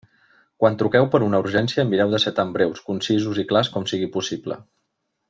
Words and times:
Quan 0.61 0.77
truqueu 0.81 1.09
per 1.15 1.19
una 1.25 1.41
urgència, 1.43 1.85
mireu 1.91 2.15
de 2.15 2.21
ser 2.25 2.33
tan 2.41 2.55
breus, 2.57 2.81
concisos 2.91 3.43
i 3.45 3.49
clars 3.53 3.71
com 3.77 3.87
sigui 3.93 4.09
possible. 4.17 4.59